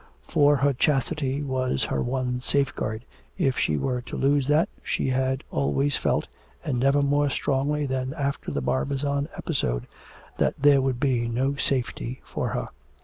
For 0.23 0.55
her 0.55 0.73
chastity 0.73 1.43
was 1.43 1.83
her 1.83 2.01
one 2.01 2.39
safeguard, 2.41 3.05
if 3.37 3.59
she 3.59 3.77
were 3.77 4.01
to 4.01 4.17
lose 4.17 4.47
that, 4.47 4.67
she 4.81 5.09
had 5.09 5.43
always 5.51 5.95
felt, 5.95 6.27
and 6.65 6.79
never 6.79 7.03
more 7.03 7.29
strongly 7.29 7.85
than 7.85 8.11
after 8.15 8.49
the 8.49 8.61
Barbizon 8.63 9.27
episode, 9.37 9.85
that 10.39 10.55
there 10.57 10.81
would 10.81 10.99
be 10.99 11.27
no 11.29 11.55
safety 11.55 12.19
for 12.25 12.49
her. 12.49 12.69